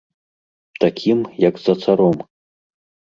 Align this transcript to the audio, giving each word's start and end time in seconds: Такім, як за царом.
Такім, 0.83 1.19
як 1.49 1.55
за 1.67 1.75
царом. 1.85 2.17